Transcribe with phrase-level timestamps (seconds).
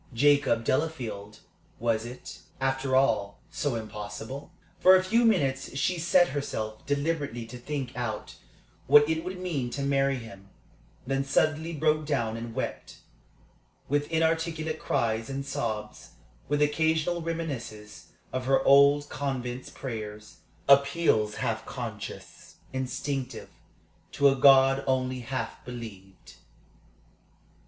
[0.15, 1.41] Jacob Delafield?
[1.77, 4.51] Was it, after all, so impossible?
[4.79, 8.37] For a few minutes she set herself deliberately to think out
[8.87, 10.49] what it would mean to marry him;
[11.05, 13.01] then suddenly broke down and wept,
[13.87, 16.13] with inarticulate cries and sobs,
[16.49, 20.37] with occasional reminiscences of her old convent's prayers,
[20.67, 23.49] appeals half conscious, instinctive,
[24.13, 26.37] to a God only half believed.